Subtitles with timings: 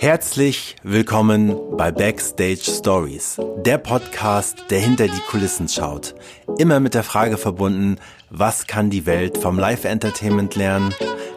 [0.00, 6.14] Herzlich willkommen bei Backstage Stories, der Podcast, der hinter die Kulissen schaut.
[6.56, 7.96] Immer mit der Frage verbunden,
[8.30, 10.94] was kann die Welt vom Live-Entertainment lernen?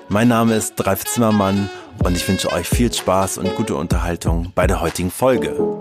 [0.10, 1.70] Mein Name ist Dreif Zimmermann
[2.04, 5.80] und ich wünsche euch viel Spaß und gute Unterhaltung bei der heutigen Folge.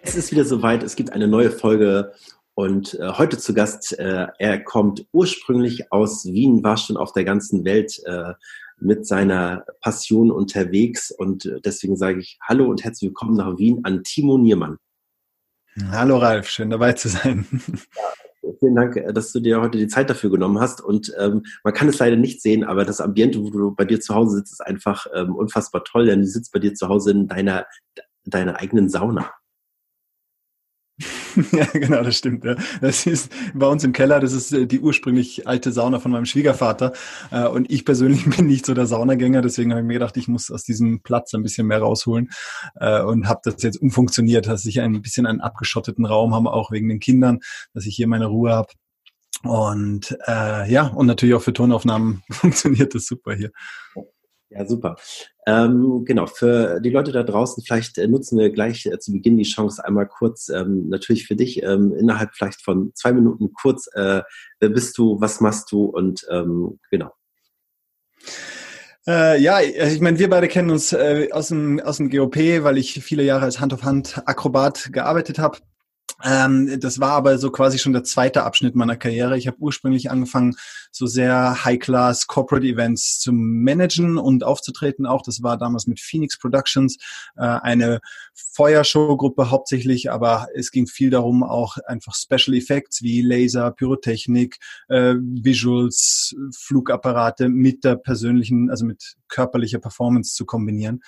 [0.00, 2.12] Es ist wieder soweit, es gibt eine neue Folge
[2.54, 7.24] und äh, heute zu Gast, äh, er kommt ursprünglich aus Wien, war schon auf der
[7.24, 8.32] ganzen Welt äh,
[8.78, 11.10] mit seiner Passion unterwegs.
[11.10, 14.78] Und äh, deswegen sage ich Hallo und herzlich willkommen nach Wien an Timo Niermann.
[15.90, 17.46] Hallo Ralf, schön dabei zu sein.
[18.42, 20.80] Ja, vielen Dank, äh, dass du dir heute die Zeit dafür genommen hast.
[20.80, 24.00] Und ähm, man kann es leider nicht sehen, aber das Ambiente, wo du bei dir
[24.00, 27.10] zu Hause sitzt, ist einfach ähm, unfassbar toll, denn du sitzt bei dir zu Hause
[27.10, 27.66] in deiner,
[28.26, 29.32] deiner eigenen Sauna.
[31.52, 32.44] ja, genau, das stimmt.
[32.44, 32.56] Ja.
[32.80, 36.26] Das ist bei uns im Keller, das ist äh, die ursprünglich alte Sauna von meinem
[36.26, 36.92] Schwiegervater.
[37.30, 40.28] Äh, und ich persönlich bin nicht so der Saunagänger, deswegen habe ich mir gedacht, ich
[40.28, 42.30] muss aus diesem Platz ein bisschen mehr rausholen
[42.76, 46.70] äh, und habe das jetzt umfunktioniert, dass ich ein bisschen einen abgeschotteten Raum habe, auch
[46.70, 47.40] wegen den Kindern,
[47.72, 48.68] dass ich hier meine Ruhe habe.
[49.42, 53.50] Und äh, ja, und natürlich auch für Tonaufnahmen funktioniert das super hier.
[54.54, 54.94] Ja, super.
[55.46, 59.36] Ähm, genau, für die Leute da draußen, vielleicht äh, nutzen wir gleich äh, zu Beginn
[59.36, 63.88] die Chance einmal kurz, ähm, natürlich für dich, ähm, innerhalb vielleicht von zwei Minuten kurz,
[63.94, 64.22] äh,
[64.60, 67.10] wer bist du, was machst du und ähm, genau.
[69.08, 72.78] Äh, ja, ich meine, wir beide kennen uns äh, aus, dem, aus dem GOP, weil
[72.78, 75.58] ich viele Jahre als Hand-auf-Hand-Akrobat gearbeitet habe.
[76.22, 79.36] Ähm, das war aber so quasi schon der zweite Abschnitt meiner Karriere.
[79.36, 80.56] Ich habe ursprünglich angefangen,
[80.90, 85.22] so sehr High-Class Corporate Events zu managen und aufzutreten auch.
[85.22, 86.96] Das war damals mit Phoenix Productions,
[87.36, 88.00] äh, eine
[88.34, 94.58] Feuershow-Gruppe hauptsächlich, aber es ging viel darum, auch einfach Special Effects wie Laser, Pyrotechnik,
[94.88, 101.02] äh, Visuals, Flugapparate mit der persönlichen, also mit körperlicher Performance zu kombinieren.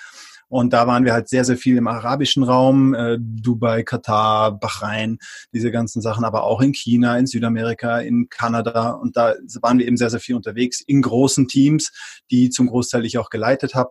[0.49, 5.19] Und da waren wir halt sehr, sehr viel im arabischen Raum, äh, Dubai, Katar, Bahrain,
[5.53, 8.91] diese ganzen Sachen, aber auch in China, in Südamerika, in Kanada.
[8.91, 11.93] Und da waren wir eben sehr, sehr viel unterwegs in großen Teams,
[12.31, 13.91] die zum Großteil ich auch geleitet habe.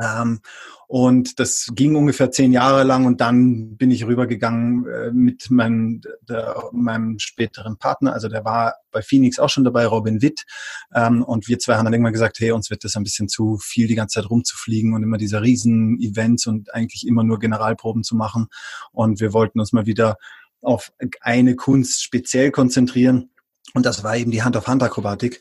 [0.00, 0.40] Ähm,
[0.86, 6.02] und das ging ungefähr zehn Jahre lang und dann bin ich rübergegangen äh, mit meinem,
[6.28, 8.12] der, meinem späteren Partner.
[8.12, 10.44] Also der war bei Phoenix auch schon dabei, Robin Witt.
[10.94, 13.58] Ähm, und wir zwei haben dann irgendwann gesagt, hey, uns wird das ein bisschen zu
[13.58, 18.02] viel, die ganze Zeit rumzufliegen und immer diese riesen Events und eigentlich immer nur Generalproben
[18.02, 18.48] zu machen.
[18.92, 20.16] Und wir wollten uns mal wieder
[20.60, 23.30] auf eine Kunst speziell konzentrieren.
[23.74, 25.40] Und das war eben die Hand-auf-Hand-Akrobatik.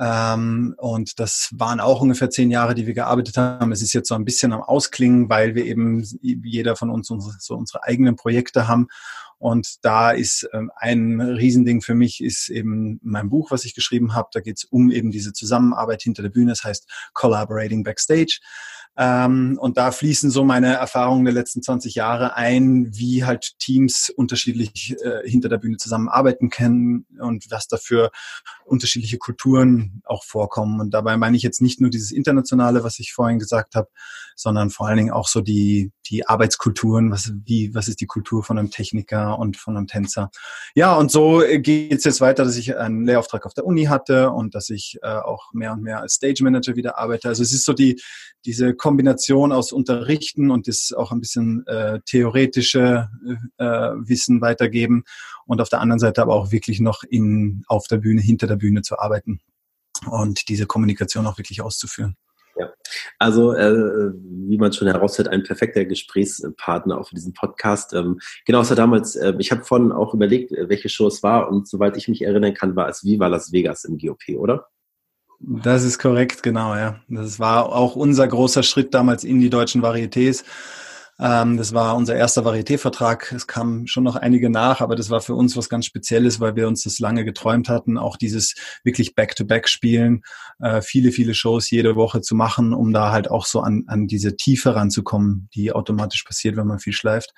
[0.00, 3.70] Ähm, und das waren auch ungefähr zehn Jahre, die wir gearbeitet haben.
[3.70, 7.34] Es ist jetzt so ein bisschen am Ausklingen, weil wir eben jeder von uns unsere,
[7.38, 8.88] so unsere eigenen Projekte haben.
[9.36, 14.14] Und da ist ähm, ein Riesending für mich, ist eben mein Buch, was ich geschrieben
[14.14, 14.28] habe.
[14.32, 16.52] Da geht es um eben diese Zusammenarbeit hinter der Bühne.
[16.52, 18.40] Das heißt Collaborating Backstage.
[18.96, 24.10] Ähm, und da fließen so meine Erfahrungen der letzten 20 Jahre ein, wie halt Teams
[24.10, 28.10] unterschiedlich äh, hinter der Bühne zusammenarbeiten können und was dafür
[28.64, 30.80] unterschiedliche Kulturen auch vorkommen.
[30.80, 33.88] Und dabei meine ich jetzt nicht nur dieses Internationale, was ich vorhin gesagt habe,
[34.36, 38.42] sondern vor allen Dingen auch so die, die Arbeitskulturen, was, wie, was ist die Kultur
[38.42, 40.30] von einem Techniker und von einem Tänzer.
[40.74, 44.30] Ja, und so geht es jetzt weiter, dass ich einen Lehrauftrag auf der Uni hatte
[44.30, 47.28] und dass ich äh, auch mehr und mehr als Stage Manager wieder arbeite.
[47.28, 48.00] Also es ist so die,
[48.44, 53.08] diese Kombination aus Unterrichten und das auch ein bisschen äh, theoretische
[53.58, 55.04] äh, Wissen weitergeben
[55.46, 58.56] und auf der anderen Seite aber auch wirklich noch in, auf der Bühne, hinter der
[58.56, 59.40] Bühne zu arbeiten
[60.08, 62.16] und diese Kommunikation auch wirklich auszuführen.
[62.60, 62.70] Ja,
[63.18, 67.94] also äh, wie man schon heraushört, ein perfekter Gesprächspartner auch für diesen Podcast.
[67.94, 71.66] Ähm, genau, es damals, äh, ich habe vorhin auch überlegt, welche Show es war und
[71.66, 74.68] soweit ich mich erinnern kann, war es Viva Las Vegas im GOP, oder?
[75.38, 77.00] Das ist korrekt, genau, ja.
[77.08, 80.44] Das war auch unser großer Schritt damals in die deutschen Varietés.
[81.20, 83.32] Ähm, das war unser erster Varieté-Vertrag.
[83.32, 86.56] Es kamen schon noch einige nach, aber das war für uns was ganz Spezielles, weil
[86.56, 90.22] wir uns das lange geträumt hatten, auch dieses wirklich Back-to-Back-Spielen,
[90.60, 94.06] äh, viele, viele Shows jede Woche zu machen, um da halt auch so an, an
[94.06, 97.34] diese Tiefe ranzukommen, die automatisch passiert, wenn man viel schleift.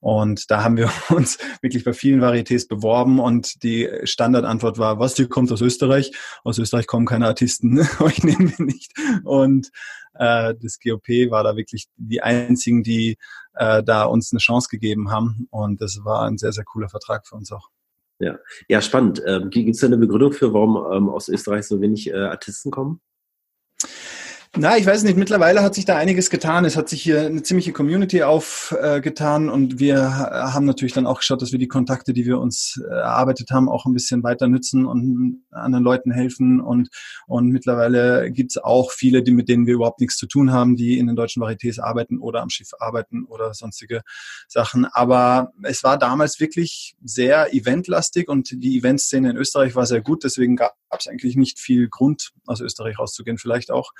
[0.00, 5.14] Und da haben wir uns wirklich bei vielen Varietés beworben und die Standardantwort war, was,
[5.14, 6.12] die kommt aus Österreich?
[6.44, 8.92] Aus Österreich kommen keine Artisten, euch nehmen wir nicht.
[9.24, 9.70] Und
[10.22, 13.18] äh, das GOP war da wirklich die einzigen, die
[13.54, 15.48] äh, da uns eine Chance gegeben haben.
[15.50, 17.68] Und das war ein sehr, sehr cooler Vertrag für uns auch.
[18.20, 18.38] Ja,
[18.68, 19.20] ja spannend.
[19.26, 22.70] Ähm, Gibt es da eine Begründung für, warum ähm, aus Österreich so wenig äh, Artisten
[22.70, 23.00] kommen?
[24.54, 26.66] Na, ich weiß nicht, mittlerweile hat sich da einiges getan.
[26.66, 31.40] Es hat sich hier eine ziemliche Community aufgetan und wir haben natürlich dann auch geschaut,
[31.40, 34.84] dass wir die Kontakte, die wir uns äh, erarbeitet haben, auch ein bisschen weiter nützen
[34.84, 36.60] und anderen Leuten helfen.
[36.60, 36.90] Und,
[37.26, 40.98] und mittlerweile gibt's auch viele, die, mit denen wir überhaupt nichts zu tun haben, die
[40.98, 44.02] in den deutschen Varietés arbeiten oder am Schiff arbeiten oder sonstige
[44.48, 44.84] Sachen.
[44.84, 50.24] Aber es war damals wirklich sehr eventlastig und die Eventszene in Österreich war sehr gut.
[50.24, 53.92] Deswegen gab es eigentlich nicht viel Grund, aus Österreich rauszugehen, vielleicht auch.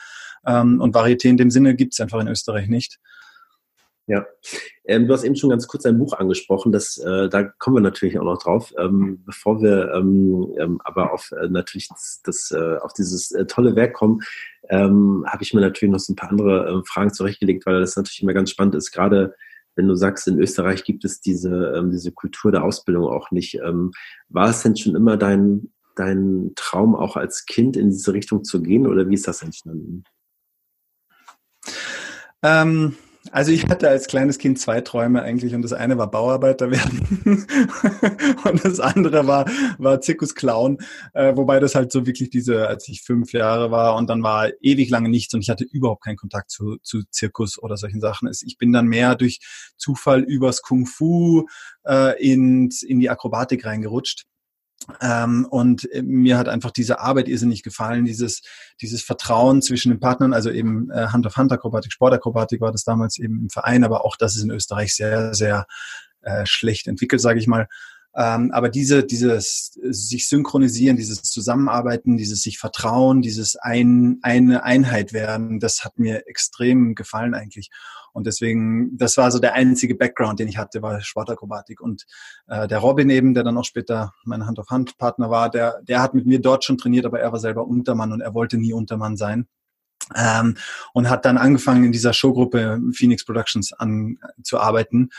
[0.46, 2.98] Ähm, und Varieté in dem Sinne gibt es einfach in Österreich nicht.
[4.08, 4.26] Ja,
[4.84, 7.80] ähm, du hast eben schon ganz kurz ein Buch angesprochen, das, äh, da kommen wir
[7.82, 8.72] natürlich auch noch drauf.
[8.76, 13.46] Ähm, bevor wir ähm, ähm aber auf äh, natürlich das, das äh, auf dieses äh,
[13.46, 14.20] tolle Werk kommen,
[14.68, 17.96] ähm, habe ich mir natürlich noch so ein paar andere äh, Fragen zurechtgelegt, weil das
[17.96, 19.34] natürlich immer ganz spannend ist, gerade
[19.76, 23.58] wenn du sagst, in Österreich gibt es diese, ähm, diese Kultur der Ausbildung auch nicht.
[24.28, 28.60] war es denn schon immer dein, dein Traum, auch als Kind in diese Richtung zu
[28.60, 30.04] gehen oder wie ist das entstanden?
[32.42, 32.96] Ähm,
[33.30, 37.46] also ich hatte als kleines Kind zwei Träume eigentlich und das eine war Bauarbeiter werden
[38.44, 39.48] und das andere war,
[39.78, 40.78] war Zirkusclown,
[41.14, 44.50] äh, wobei das halt so wirklich diese, als ich fünf Jahre war und dann war
[44.60, 48.28] ewig lange nichts und ich hatte überhaupt keinen Kontakt zu, zu Zirkus oder solchen Sachen.
[48.44, 49.38] Ich bin dann mehr durch
[49.76, 51.46] Zufall übers Kung Fu
[51.86, 54.24] äh, in, in die Akrobatik reingerutscht
[55.00, 58.42] ähm, und äh, mir hat einfach diese Arbeit irrsinnig gefallen, dieses,
[58.80, 63.50] dieses Vertrauen zwischen den Partnern, also eben äh, Hand-auf-Hand-Akrobatik, Sportakrobatik war das damals eben im
[63.50, 65.66] Verein, aber auch das ist in Österreich sehr, sehr
[66.22, 67.68] äh, schlecht entwickelt, sage ich mal.
[68.14, 75.12] Ähm, aber diese, dieses sich synchronisieren, dieses Zusammenarbeiten, dieses sich vertrauen, dieses ein, eine Einheit
[75.12, 77.70] werden, das hat mir extrem gefallen eigentlich.
[78.12, 81.80] Und deswegen, das war so der einzige Background, den ich hatte, war Sportakrobatik.
[81.80, 82.04] Und
[82.46, 86.26] äh, der Robin eben, der dann auch später mein Hand-auf-Hand-Partner war, der, der hat mit
[86.26, 89.46] mir dort schon trainiert, aber er war selber Untermann und er wollte nie Untermann sein.
[90.16, 90.56] Ähm,
[90.92, 95.10] und hat dann angefangen in dieser Showgruppe Phoenix Productions an zu arbeiten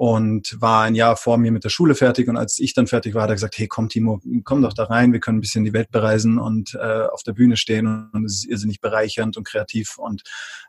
[0.00, 2.26] und war ein Jahr vor mir mit der Schule fertig.
[2.28, 4.84] Und als ich dann fertig war, hat er gesagt, hey komm Timo, komm doch da
[4.84, 8.08] rein, wir können ein bisschen die Welt bereisen und äh, auf der Bühne stehen.
[8.12, 9.98] Und es ist irrsinnig bereichernd und kreativ.
[9.98, 10.22] Und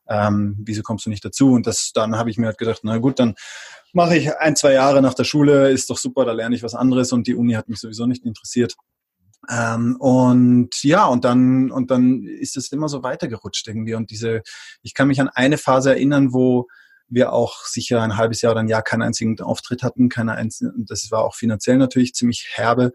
[0.10, 1.54] ähm, wieso kommst du nicht dazu?
[1.54, 3.36] Und das dann habe ich mir halt gedacht, na gut, dann
[3.94, 6.76] mache ich ein, zwei Jahre nach der Schule, ist doch super, da lerne ich was
[6.76, 7.14] anderes.
[7.14, 8.76] Und die Uni hat mich sowieso nicht interessiert.
[9.50, 13.96] Ähm, und ja, und dann, und dann ist es immer so weitergerutscht irgendwie.
[13.96, 14.42] Und diese,
[14.82, 16.68] ich kann mich an eine Phase erinnern, wo
[17.12, 20.86] wir auch sicher ein halbes Jahr oder ein Jahr keinen einzigen Auftritt hatten, keine einzigen,
[20.88, 22.94] das war auch finanziell natürlich ziemlich herbe.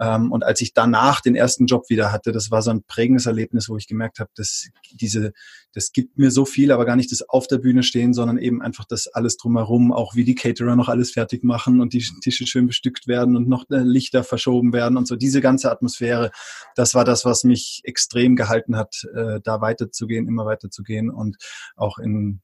[0.00, 3.26] Ähm, und als ich danach den ersten Job wieder hatte, das war so ein prägendes
[3.26, 5.32] Erlebnis, wo ich gemerkt habe, dass diese,
[5.74, 8.62] das gibt mir so viel, aber gar nicht das auf der Bühne stehen, sondern eben
[8.62, 12.46] einfach das alles drumherum, auch wie die Caterer noch alles fertig machen und die Tische
[12.46, 15.16] schön bestückt werden und noch äh, Lichter verschoben werden und so.
[15.16, 16.30] Diese ganze Atmosphäre,
[16.74, 21.36] das war das, was mich extrem gehalten hat, äh, da weiterzugehen, immer weiterzugehen und
[21.76, 22.40] auch in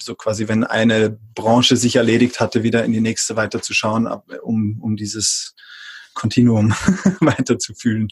[0.00, 4.06] so quasi, wenn eine Branche sich erledigt hatte, wieder in die nächste weiterzuschauen,
[4.42, 5.54] um, um dieses
[6.14, 6.70] Kontinuum
[7.20, 8.08] weiterzufühlen.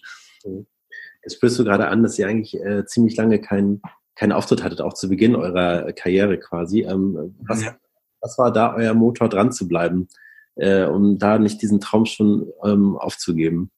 [1.23, 3.82] Jetzt spürst du gerade an, dass ihr eigentlich äh, ziemlich lange keinen
[4.19, 6.81] keinen Auftritt hattet, auch zu Beginn eurer Karriere quasi.
[6.81, 7.76] Ähm, was, ja.
[8.20, 10.08] was war da euer Motor, dran zu bleiben,
[10.56, 13.70] äh, um da nicht diesen Traum schon ähm, aufzugeben?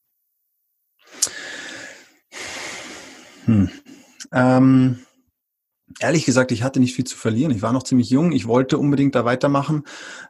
[3.45, 3.69] Hm.
[4.33, 4.99] Ähm,
[5.99, 7.51] Ehrlich gesagt, ich hatte nicht viel zu verlieren.
[7.51, 8.31] Ich war noch ziemlich jung.
[8.31, 9.83] Ich wollte unbedingt da weitermachen.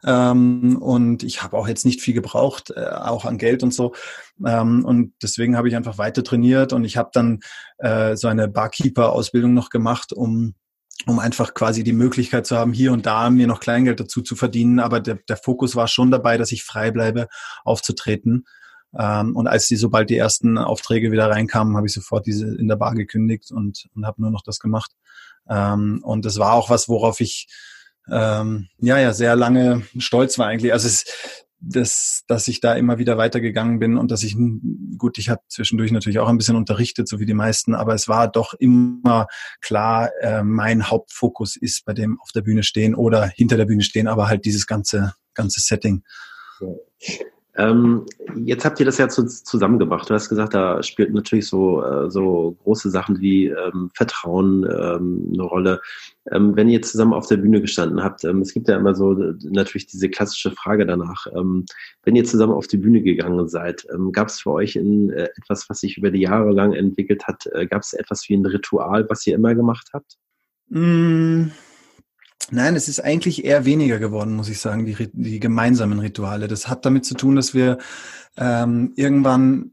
[0.05, 3.93] Ähm, und ich habe auch jetzt nicht viel gebraucht, äh, auch an Geld und so.
[4.45, 7.39] Ähm, und deswegen habe ich einfach weiter trainiert und ich habe dann
[7.77, 10.55] äh, so eine Barkeeper-Ausbildung noch gemacht, um
[11.07, 14.35] um einfach quasi die Möglichkeit zu haben, hier und da mir noch Kleingeld dazu zu
[14.35, 14.79] verdienen.
[14.79, 17.27] Aber der, der Fokus war schon dabei, dass ich frei bleibe,
[17.63, 18.45] aufzutreten.
[18.97, 22.67] Ähm, und als die, sobald die ersten Aufträge wieder reinkamen, habe ich sofort diese in
[22.67, 24.91] der Bar gekündigt und, und habe nur noch das gemacht.
[25.51, 27.47] Ähm, und das war auch was, worauf ich
[28.09, 30.73] ähm, ja ja sehr lange stolz war eigentlich.
[30.73, 31.05] Also es,
[31.61, 34.35] das, dass ich da immer wieder weitergegangen bin und dass ich,
[34.97, 38.07] gut, ich habe zwischendurch natürlich auch ein bisschen unterrichtet, so wie die meisten, aber es
[38.07, 39.27] war doch immer
[39.61, 43.83] klar, äh, mein Hauptfokus ist bei dem auf der Bühne stehen oder hinter der Bühne
[43.83, 46.03] stehen, aber halt dieses ganze, ganze Setting.
[47.57, 48.05] Ähm,
[48.45, 50.09] jetzt habt ihr das ja zu, zusammengebracht.
[50.09, 55.31] Du hast gesagt, da spielt natürlich so, äh, so große Sachen wie ähm, Vertrauen ähm,
[55.33, 55.81] eine Rolle.
[56.31, 59.21] Ähm, wenn ihr zusammen auf der Bühne gestanden habt, ähm, es gibt ja immer so
[59.21, 61.65] äh, natürlich diese klassische Frage danach, ähm,
[62.03, 65.69] wenn ihr zusammen auf die Bühne gegangen seid, gab es für euch in, äh, etwas,
[65.69, 69.09] was sich über die Jahre lang entwickelt hat, äh, gab es etwas wie ein Ritual,
[69.09, 70.17] was ihr immer gemacht habt?
[70.69, 71.47] Mm.
[72.49, 76.47] Nein, es ist eigentlich eher weniger geworden, muss ich sagen, die, die gemeinsamen Rituale.
[76.47, 77.77] Das hat damit zu tun, dass wir
[78.37, 79.71] ähm, irgendwann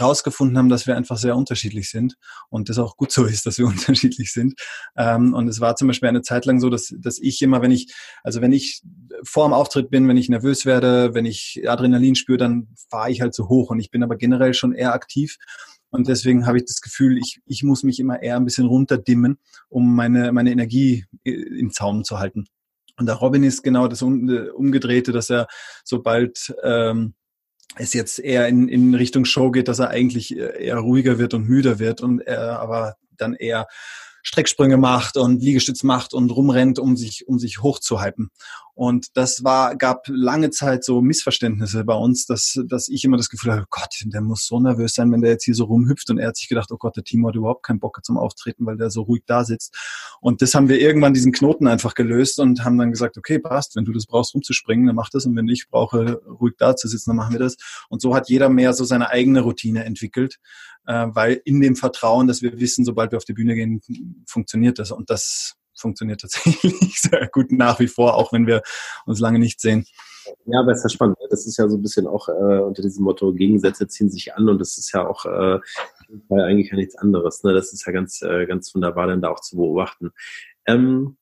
[0.00, 2.16] rausgefunden haben, dass wir einfach sehr unterschiedlich sind
[2.48, 4.54] und das auch gut so ist, dass wir unterschiedlich sind.
[4.96, 7.70] Ähm, und es war zum Beispiel eine Zeit lang so, dass, dass ich immer, wenn
[7.70, 8.82] ich, also wenn ich
[9.24, 13.20] vor dem Auftritt bin, wenn ich nervös werde, wenn ich Adrenalin spüre, dann fahre ich
[13.20, 15.36] halt so hoch und ich bin aber generell schon eher aktiv.
[15.94, 19.38] Und deswegen habe ich das Gefühl, ich, ich muss mich immer eher ein bisschen runterdimmen,
[19.68, 22.46] um meine, meine Energie im Zaum zu halten.
[22.98, 25.46] Und der Robin ist genau das Umgedrehte, dass er
[25.84, 27.14] sobald ähm,
[27.76, 31.48] es jetzt eher in, in Richtung Show geht, dass er eigentlich eher ruhiger wird und
[31.48, 33.68] müder wird und er aber dann eher
[34.24, 38.30] Strecksprünge macht und Liegestütz macht und rumrennt, um sich, um sich hochzuhypen.
[38.74, 43.28] Und das war, gab lange Zeit so Missverständnisse bei uns, dass, dass ich immer das
[43.28, 46.10] Gefühl oh Gott, der muss so nervös sein, wenn der jetzt hier so rumhüpft.
[46.10, 48.66] Und er hat sich gedacht, oh Gott, der Timo hat überhaupt keinen Bock zum Auftreten,
[48.66, 49.76] weil der so ruhig da sitzt.
[50.20, 53.76] Und das haben wir irgendwann diesen Knoten einfach gelöst und haben dann gesagt, okay, passt,
[53.76, 55.24] wenn du das brauchst, rumzuspringen, dann mach das.
[55.24, 57.56] Und wenn ich brauche, ruhig da zu sitzen, dann machen wir das.
[57.88, 60.40] Und so hat jeder mehr so seine eigene Routine entwickelt,
[60.86, 63.80] äh, weil in dem Vertrauen, dass wir wissen, sobald wir auf die Bühne gehen,
[64.26, 64.90] funktioniert das.
[64.90, 68.62] Und das funktioniert tatsächlich sehr gut nach wie vor, auch wenn wir
[69.06, 69.86] uns lange nicht sehen.
[70.46, 71.18] Ja, aber es ist ja spannend.
[71.20, 71.26] Ne?
[71.30, 74.48] Das ist ja so ein bisschen auch äh, unter diesem Motto, Gegensätze ziehen sich an
[74.48, 75.58] und das ist ja auch äh,
[76.30, 77.42] eigentlich ja nichts anderes.
[77.42, 77.52] Ne?
[77.52, 80.12] Das ist ja ganz, äh, ganz wunderbar, dann da auch zu beobachten.
[80.66, 81.16] Ähm,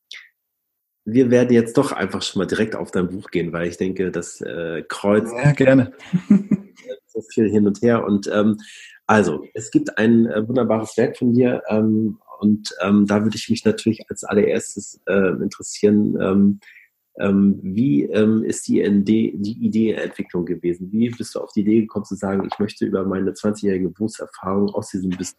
[1.05, 4.11] wir werden jetzt doch einfach schon mal direkt auf dein Buch gehen, weil ich denke,
[4.11, 5.29] das äh, Kreuz.
[5.31, 5.93] Ja, gerne.
[7.07, 8.05] so viel hin und her.
[8.05, 8.57] Und ähm,
[9.05, 13.49] also, es gibt ein äh, wunderbares Werk von dir, ähm, und ähm, da würde ich
[13.49, 16.59] mich natürlich als allererstes äh, interessieren, ähm,
[17.19, 20.91] ähm, wie ähm, ist die, Idee, die Ideeentwicklung gewesen?
[20.91, 24.69] Wie bist du auf die Idee gekommen zu sagen, ich möchte über meine 20-jährige Berufserfahrung
[24.69, 25.37] aus diesem Business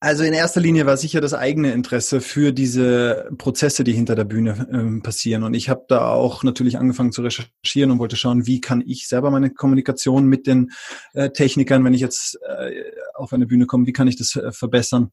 [0.00, 4.24] also in erster Linie war sicher das eigene Interesse für diese Prozesse, die hinter der
[4.24, 5.42] Bühne ähm, passieren.
[5.42, 9.08] Und ich habe da auch natürlich angefangen zu recherchieren und wollte schauen, wie kann ich
[9.08, 10.70] selber meine Kommunikation mit den
[11.14, 12.82] äh, Technikern, wenn ich jetzt äh,
[13.14, 15.10] auf eine Bühne komme, wie kann ich das äh, verbessern?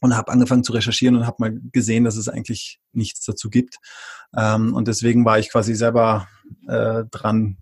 [0.00, 3.76] Und habe angefangen zu recherchieren und habe mal gesehen, dass es eigentlich nichts dazu gibt.
[4.36, 6.28] Ähm, und deswegen war ich quasi selber
[6.66, 7.58] äh, dran,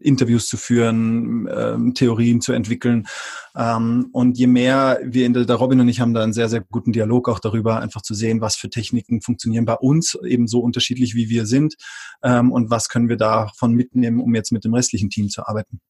[0.00, 3.06] Interviews zu führen, ähm, Theorien zu entwickeln.
[3.54, 6.48] Ähm, und je mehr wir in der, der Robin und ich haben da einen sehr,
[6.48, 10.46] sehr guten Dialog auch darüber, einfach zu sehen, was für Techniken funktionieren bei uns, eben
[10.46, 11.76] so unterschiedlich wie wir sind
[12.22, 15.80] ähm, und was können wir davon mitnehmen, um jetzt mit dem restlichen Team zu arbeiten.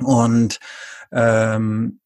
[0.00, 0.58] Und
[1.12, 2.00] ähm,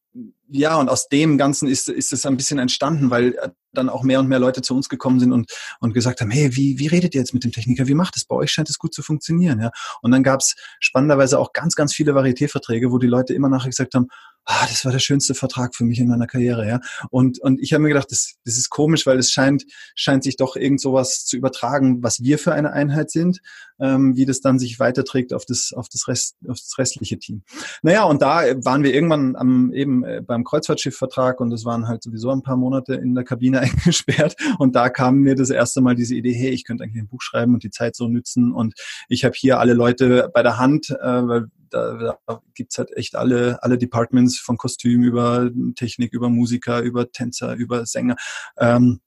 [0.49, 3.35] ja, und aus dem Ganzen ist, ist es ein bisschen entstanden, weil
[3.73, 6.55] dann auch mehr und mehr Leute zu uns gekommen sind und, und gesagt haben, hey,
[6.55, 7.87] wie, wie redet ihr jetzt mit dem Techniker?
[7.87, 8.25] Wie macht es?
[8.25, 9.59] Bei euch scheint es gut zu funktionieren.
[9.59, 9.71] Ja?
[10.01, 13.69] Und dann gab es spannenderweise auch ganz, ganz viele Varieté-Verträge, wo die Leute immer nachher
[13.69, 14.07] gesagt haben,
[14.45, 16.67] ah, das war der schönste Vertrag für mich in meiner Karriere.
[16.67, 16.79] Ja?
[17.09, 19.63] Und, und ich habe mir gedacht, das, das ist komisch, weil es scheint,
[19.95, 23.39] scheint sich doch irgend sowas zu übertragen, was wir für eine Einheit sind,
[23.79, 27.43] ähm, wie das dann sich weiterträgt auf das, auf das, Rest, auf das restliche Team.
[27.81, 32.03] Naja, und da waren wir irgendwann am, eben äh, beim Kreuzfahrtschiffvertrag und das waren halt
[32.03, 34.35] sowieso ein paar Monate in der Kabine eingesperrt.
[34.59, 37.21] Und da kam mir das erste Mal diese Idee, hey, ich könnte eigentlich ein Buch
[37.21, 38.51] schreiben und die Zeit so nützen.
[38.51, 38.75] Und
[39.09, 43.15] ich habe hier alle Leute bei der Hand, äh, weil da, da gibt's halt echt
[43.15, 48.15] alle, alle Departments von Kostüm über Technik, über Musiker, über Tänzer, über Sänger.
[48.57, 48.99] Ähm,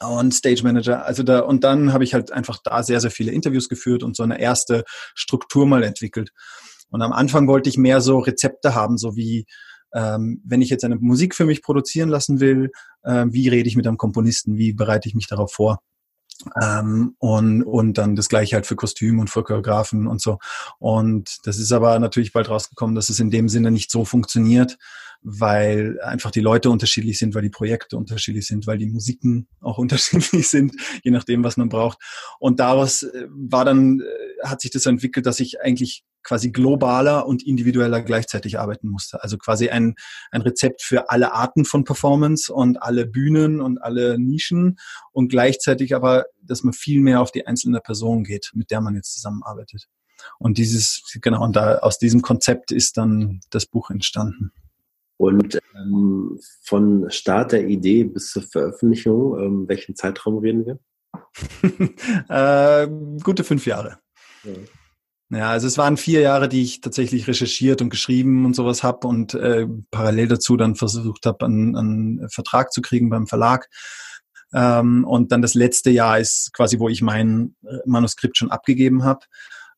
[0.00, 1.04] und Stage Manager.
[1.04, 4.16] Also da, und dann habe ich halt einfach da sehr, sehr viele Interviews geführt und
[4.16, 6.30] so eine erste Struktur mal entwickelt.
[6.90, 9.46] Und am Anfang wollte ich mehr so Rezepte haben, so wie
[9.94, 12.70] ähm, wenn ich jetzt eine Musik für mich produzieren lassen will,
[13.02, 15.80] äh, wie rede ich mit einem Komponisten, wie bereite ich mich darauf vor?
[16.62, 20.38] Ähm, und, und dann das gleiche halt für Kostüm und für Choreografen und so.
[20.78, 24.78] Und das ist aber natürlich bald rausgekommen, dass es in dem Sinne nicht so funktioniert,
[25.20, 29.78] weil einfach die Leute unterschiedlich sind, weil die Projekte unterschiedlich sind, weil die Musiken auch
[29.78, 31.98] unterschiedlich sind, je nachdem, was man braucht.
[32.38, 37.26] Und daraus äh, war dann, äh, hat sich das entwickelt, dass ich eigentlich quasi globaler
[37.26, 39.22] und individueller gleichzeitig arbeiten musste.
[39.22, 39.94] Also quasi ein,
[40.30, 44.78] ein Rezept für alle Arten von Performance und alle Bühnen und alle Nischen
[45.12, 48.94] und gleichzeitig aber, dass man viel mehr auf die einzelne Person geht, mit der man
[48.94, 49.88] jetzt zusammenarbeitet.
[50.38, 54.52] Und dieses, genau, und da aus diesem Konzept ist dann das Buch entstanden.
[55.16, 60.78] Und ähm, von Start der Idee bis zur Veröffentlichung, ähm, welchen Zeitraum reden wir?
[62.28, 62.88] äh,
[63.22, 63.98] gute fünf Jahre.
[64.44, 64.52] Ja.
[65.30, 69.06] Ja, also es waren vier Jahre, die ich tatsächlich recherchiert und geschrieben und sowas habe
[69.06, 73.68] und äh, parallel dazu dann versucht habe, einen, einen Vertrag zu kriegen beim Verlag.
[74.54, 79.04] Ähm, und dann das letzte Jahr ist quasi, wo ich mein äh, Manuskript schon abgegeben
[79.04, 79.26] habe.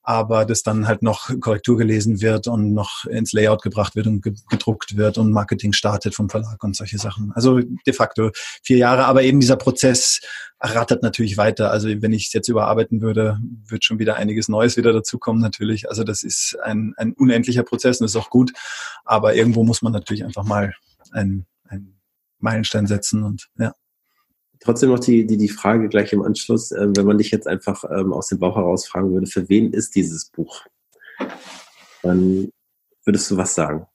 [0.02, 4.22] Aber das dann halt noch Korrektur gelesen wird und noch ins Layout gebracht wird und
[4.22, 7.32] gedruckt wird und Marketing startet vom Verlag und solche Sachen.
[7.34, 8.30] Also de facto
[8.62, 10.20] vier Jahre, aber eben dieser Prozess
[10.60, 11.70] rattert natürlich weiter.
[11.70, 15.88] Also wenn ich es jetzt überarbeiten würde, wird schon wieder einiges Neues wieder dazukommen natürlich.
[15.88, 18.52] Also das ist ein, ein unendlicher Prozess und ist auch gut,
[19.04, 20.74] aber irgendwo muss man natürlich einfach mal
[21.12, 22.00] einen, einen
[22.38, 23.74] Meilenstein setzen und ja.
[24.60, 27.84] Trotzdem noch die, die, die Frage gleich im Anschluss, äh, wenn man dich jetzt einfach
[27.84, 30.66] ähm, aus dem Bauch heraus fragen würde, für wen ist dieses Buch?
[32.02, 32.50] Dann
[33.04, 33.86] würdest du was sagen?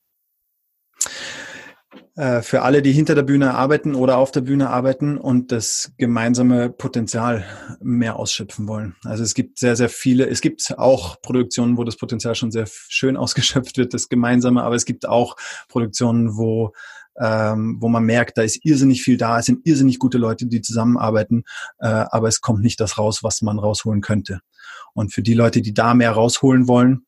[2.18, 5.92] Äh, für alle, die hinter der Bühne arbeiten oder auf der Bühne arbeiten und das
[5.98, 7.44] gemeinsame Potenzial
[7.82, 8.96] mehr ausschöpfen wollen.
[9.04, 12.68] Also es gibt sehr, sehr viele, es gibt auch Produktionen, wo das Potenzial schon sehr
[12.68, 15.36] schön ausgeschöpft wird, das Gemeinsame, aber es gibt auch
[15.68, 16.72] Produktionen, wo
[17.20, 20.62] ähm, wo man merkt, da ist irrsinnig viel da, es sind irrsinnig gute Leute, die
[20.62, 21.44] zusammenarbeiten,
[21.80, 24.42] äh, aber es kommt nicht das raus, was man rausholen könnte.
[24.94, 27.06] Und für die Leute, die da mehr rausholen wollen,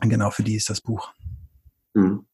[0.00, 1.12] genau für die ist das Buch.
[1.94, 2.26] Mhm.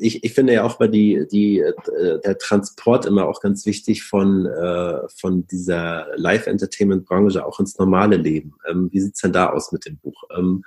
[0.00, 4.02] Ich, ich finde ja auch bei die, die, äh, der Transport immer auch ganz wichtig
[4.02, 8.54] von, äh, von dieser Live-Entertainment-Branche auch ins normale Leben.
[8.68, 10.24] Ähm, wie sieht's denn da aus mit dem Buch?
[10.36, 10.62] Ähm,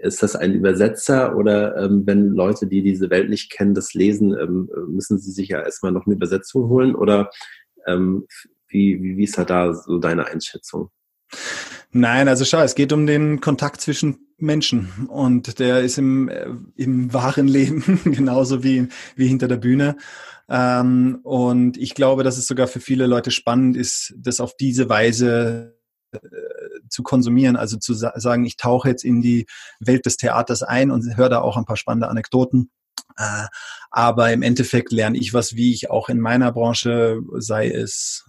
[0.00, 4.36] ist das ein Übersetzer oder ähm, wenn Leute, die diese Welt nicht kennen, das lesen,
[4.36, 7.30] ähm, müssen sie sich ja erstmal noch eine Übersetzung holen oder
[7.86, 8.26] ähm,
[8.68, 10.90] wie, wie, wie ist da, da so deine Einschätzung?
[11.92, 16.46] Nein, also schau, es geht um den Kontakt zwischen Menschen und der ist im, äh,
[16.76, 19.96] im wahren Leben genauso wie, wie hinter der Bühne.
[20.48, 24.88] Ähm, und ich glaube, dass es sogar für viele Leute spannend ist, das auf diese
[24.88, 25.78] Weise
[26.12, 26.18] äh,
[26.88, 29.46] zu konsumieren, also zu sa sagen, ich tauche jetzt in die
[29.80, 32.70] Welt des Theaters ein und höre da auch ein paar spannende Anekdoten.
[33.16, 33.46] Äh,
[33.90, 38.24] aber im Endeffekt lerne ich was, wie ich auch in meiner Branche, sei es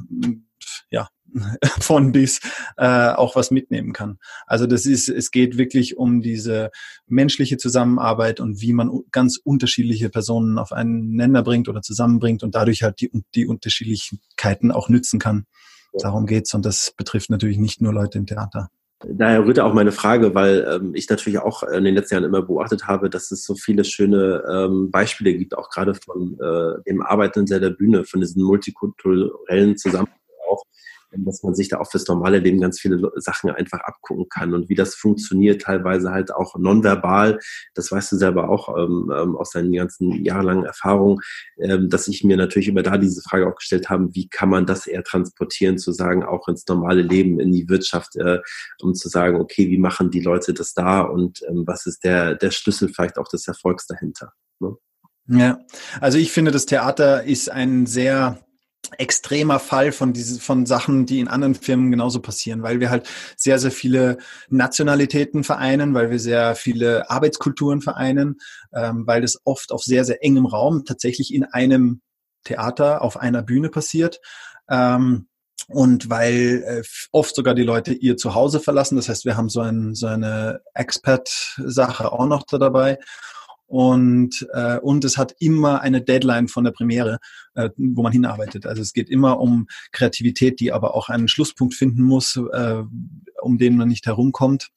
[0.89, 1.09] ja
[1.79, 2.39] von bis
[2.77, 4.19] äh, auch was mitnehmen kann.
[4.45, 6.71] Also das ist, es geht wirklich um diese
[7.07, 12.55] menschliche Zusammenarbeit und wie man ganz unterschiedliche Personen auf einen Nenner bringt oder zusammenbringt und
[12.55, 15.45] dadurch halt die, die Unterschiedlichkeiten auch nützen kann.
[15.99, 18.69] Darum geht's und das betrifft natürlich nicht nur Leute im Theater.
[19.05, 22.41] Daher rührte auch meine Frage, weil ähm, ich natürlich auch in den letzten Jahren immer
[22.41, 27.01] beobachtet habe, dass es so viele schöne ähm, Beispiele gibt, auch gerade von äh, dem
[27.01, 30.23] Arbeiten in der Bühne, von diesen multikulturellen Zusammenhängen
[31.17, 34.69] dass man sich da auch fürs normale Leben ganz viele Sachen einfach abgucken kann und
[34.69, 37.39] wie das funktioniert, teilweise halt auch nonverbal.
[37.73, 41.19] Das weißt du selber auch ähm, ähm, aus deinen ganzen jahrelangen Erfahrungen,
[41.57, 44.65] ähm, dass ich mir natürlich immer da diese Frage auch gestellt habe, wie kann man
[44.65, 48.39] das eher transportieren, zu sagen, auch ins normale Leben, in die Wirtschaft, äh,
[48.81, 52.35] um zu sagen, okay, wie machen die Leute das da und ähm, was ist der,
[52.35, 54.33] der Schlüssel vielleicht auch des Erfolgs dahinter?
[54.59, 54.75] Ne?
[55.27, 55.59] Ja,
[56.01, 58.39] also ich finde, das Theater ist ein sehr
[58.97, 63.07] extremer Fall von diese, von Sachen, die in anderen Firmen genauso passieren, weil wir halt
[63.35, 64.17] sehr, sehr viele
[64.49, 68.39] Nationalitäten vereinen, weil wir sehr viele Arbeitskulturen vereinen,
[68.73, 72.01] ähm, weil das oft auf sehr, sehr engem Raum tatsächlich in einem
[72.43, 74.19] Theater auf einer Bühne passiert.
[74.69, 75.27] Ähm,
[75.69, 78.97] und weil äh, oft sogar die Leute ihr Zuhause verlassen.
[78.97, 82.99] Das heißt, wir haben so, ein, so eine Expat-Sache auch noch da dabei
[83.73, 87.17] und, äh, und es hat immer eine Deadline von der Premiere,
[87.55, 88.67] äh, wo man hinarbeitet.
[88.67, 92.83] Also es geht immer um Kreativität, die aber auch einen Schlusspunkt finden muss, äh,
[93.41, 94.69] um den man nicht herumkommt.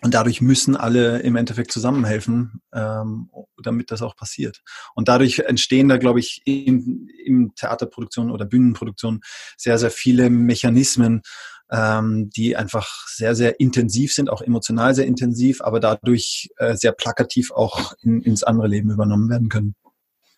[0.00, 3.28] Und dadurch müssen alle im Endeffekt zusammenhelfen, ähm,
[3.62, 4.62] damit das auch passiert.
[4.94, 9.20] Und dadurch entstehen da, glaube ich, in, in Theaterproduktion oder Bühnenproduktion
[9.58, 11.20] sehr, sehr viele Mechanismen,
[11.70, 16.92] ähm, die einfach sehr, sehr intensiv sind, auch emotional sehr intensiv, aber dadurch äh, sehr
[16.92, 19.74] plakativ auch in, ins andere Leben übernommen werden können.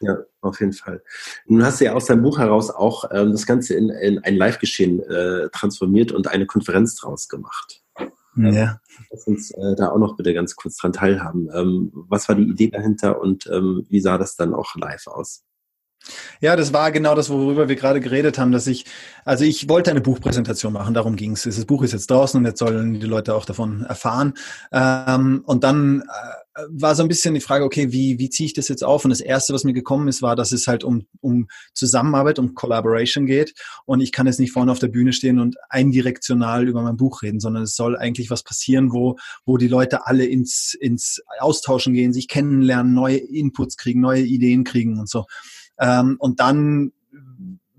[0.01, 1.03] Ja, auf jeden Fall.
[1.47, 4.37] Nun hast du ja aus deinem Buch heraus auch ähm, das Ganze in, in ein
[4.37, 7.83] Live-Geschehen äh, transformiert und eine Konferenz draus gemacht.
[8.37, 8.81] Ja.
[9.11, 11.51] Lass uns äh, da auch noch bitte ganz kurz dran teilhaben.
[11.53, 15.45] Ähm, was war die Idee dahinter und ähm, wie sah das dann auch live aus?
[16.41, 18.87] Ja, das war genau das, worüber wir gerade geredet haben, dass ich,
[19.25, 21.43] also ich wollte eine Buchpräsentation machen, darum ging es.
[21.43, 24.35] Das Buch ist jetzt draußen und jetzt sollen die Leute auch davon erfahren.
[24.73, 28.55] Ähm, und dann äh, war so ein bisschen die Frage, okay, wie, wie ziehe ich
[28.55, 29.05] das jetzt auf?
[29.05, 32.55] Und das Erste, was mir gekommen ist, war, dass es halt um, um Zusammenarbeit, um
[32.55, 33.55] Collaboration geht.
[33.85, 37.23] Und ich kann jetzt nicht vorne auf der Bühne stehen und eindirektional über mein Buch
[37.23, 41.93] reden, sondern es soll eigentlich was passieren, wo, wo die Leute alle ins, ins Austauschen
[41.93, 45.27] gehen, sich kennenlernen, neue Inputs kriegen, neue Ideen kriegen und so.
[45.81, 46.93] Ähm, und dann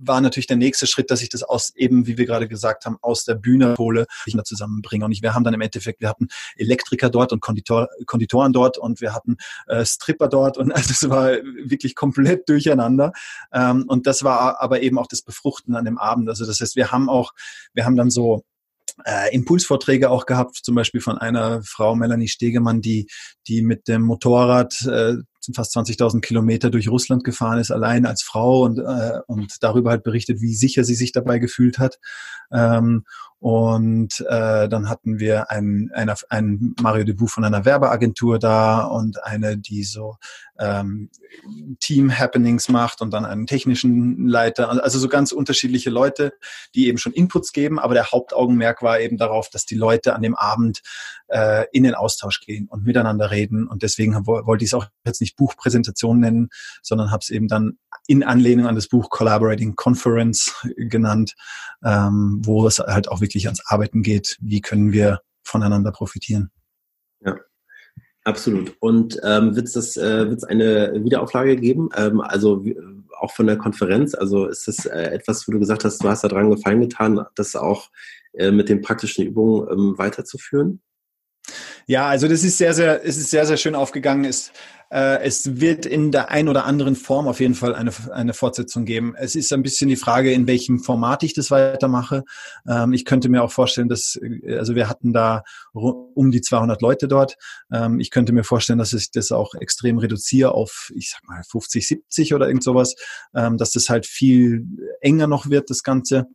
[0.02, 2.98] war natürlich der nächste Schritt, dass ich das aus eben, wie wir gerade gesagt haben,
[3.02, 5.06] aus der Bühne hole, ich da zusammenbringe.
[5.06, 8.78] Und ich, wir haben dann im Endeffekt, wir hatten Elektriker dort und Konditor, Konditoren dort
[8.78, 9.38] und wir hatten
[9.68, 11.32] äh, Stripper dort und also es war
[11.64, 13.14] wirklich komplett durcheinander.
[13.54, 16.28] Ähm, und das war aber eben auch das Befruchten an dem Abend.
[16.30, 17.34] Also das heißt, wir haben auch,
[17.74, 18.44] wir haben dann so
[19.06, 23.08] äh, Impulsvorträge auch gehabt, zum Beispiel von einer Frau, Melanie Stegemann, die,
[23.48, 25.16] die mit dem Motorrad äh,
[25.54, 30.04] fast 20.000 Kilometer durch Russland gefahren ist, allein als Frau und, äh, und darüber halt
[30.04, 32.00] berichtet, wie sicher sie sich dabei gefühlt hat.
[32.52, 33.06] Ähm,
[33.42, 39.24] und äh, dann hatten wir ein, ein, ein Mario Debut von einer Werbeagentur da und
[39.24, 40.18] eine, die so
[40.60, 41.10] ähm,
[41.80, 44.70] Team-Happenings macht und dann einen technischen Leiter.
[44.84, 46.34] Also so ganz unterschiedliche Leute,
[46.76, 47.80] die eben schon Inputs geben.
[47.80, 50.84] Aber der Hauptaugenmerk war eben darauf, dass die Leute an dem Abend
[51.30, 53.68] äh, in den Austausch gehen und miteinander reden.
[53.68, 56.50] Und deswegen wollte ich es auch jetzt nicht Buchpräsentation nennen,
[56.84, 61.34] sondern habe es eben dann in Anlehnung an das Buch Collaborating Conference genannt,
[61.84, 64.38] ähm, wo es halt auch wirklich ans Arbeiten geht.
[64.42, 66.52] Wie können wir voneinander profitieren?
[67.22, 67.38] Ja.
[68.24, 68.76] Absolut.
[68.80, 71.90] Und ähm, wird es äh, eine Wiederauflage geben?
[71.96, 72.64] Ähm, also
[73.20, 74.14] auch von der Konferenz?
[74.14, 77.56] Also ist das äh, etwas, wo du gesagt hast, du hast daran gefallen getan, das
[77.56, 77.90] auch
[78.34, 80.82] äh, mit den praktischen Übungen ähm, weiterzuführen?
[81.88, 84.26] Ja, also das ist sehr, sehr, es ist sehr, sehr schön aufgegangen.
[84.26, 84.52] Es,
[84.92, 88.86] äh, es wird in der ein oder anderen Form auf jeden Fall eine, eine Fortsetzung
[88.86, 89.16] geben.
[89.18, 92.24] Es ist ein bisschen die Frage, in welchem Format ich das weitermache.
[92.68, 96.82] Ähm, ich könnte mir auch vorstellen, dass, äh, also wir hatten da um die 200
[96.82, 97.38] Leute dort.
[97.72, 101.42] Ähm, ich könnte mir vorstellen, dass ich das auch extrem reduziere auf, ich sag mal,
[101.50, 102.96] 50, 70 oder irgend sowas,
[103.34, 104.66] ähm, dass das halt viel
[105.00, 106.28] enger noch wird, das Ganze.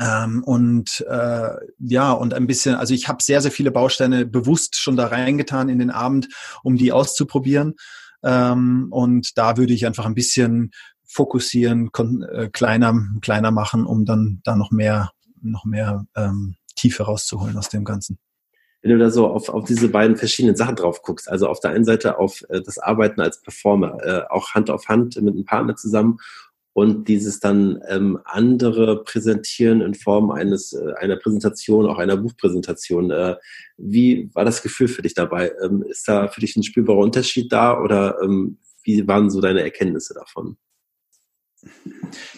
[0.00, 4.76] Ähm, und äh, ja, und ein bisschen, also ich habe sehr, sehr viele Bausteine bewusst
[4.76, 6.28] schon da reingetan in den Abend,
[6.62, 7.74] um die auszuprobieren.
[8.22, 10.70] Ähm, und da würde ich einfach ein bisschen
[11.04, 11.90] fokussieren,
[12.32, 15.10] äh, kleiner, kleiner machen, um dann da noch mehr,
[15.42, 18.18] noch mehr ähm, Tiefe rauszuholen aus dem Ganzen
[18.82, 21.70] wenn du da so auf, auf diese beiden verschiedenen Sachen drauf guckst, also auf der
[21.70, 25.44] einen Seite auf äh, das Arbeiten als Performer, äh, auch Hand auf Hand mit einem
[25.44, 26.18] Partner zusammen
[26.72, 33.10] und dieses dann ähm, andere präsentieren in Form eines äh, einer Präsentation, auch einer Buchpräsentation.
[33.10, 33.36] Äh,
[33.76, 35.52] wie war das Gefühl für dich dabei?
[35.62, 39.62] Ähm, ist da für dich ein spürbarer Unterschied da oder ähm, wie waren so deine
[39.62, 40.56] Erkenntnisse davon?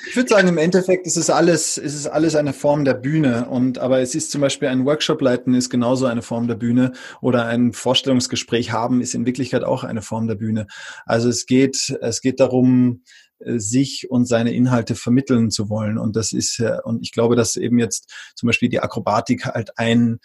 [0.06, 3.46] Ich würde sagen, im Endeffekt ist es alles, ist es alles eine Form der Bühne.
[3.48, 6.92] Und aber es ist zum Beispiel ein Workshop leiten ist genauso eine Form der Bühne
[7.20, 10.66] oder ein Vorstellungsgespräch haben ist in Wirklichkeit auch eine Form der Bühne.
[11.06, 13.02] Also es geht, es geht darum,
[13.40, 15.98] sich und seine Inhalte vermitteln zu wollen.
[15.98, 20.18] Und das ist, und ich glaube, dass eben jetzt zum Beispiel die Akrobatik halt ein